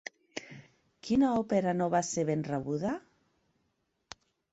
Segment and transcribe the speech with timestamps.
[1.07, 2.95] Quina òpera no va ser ben rebuda?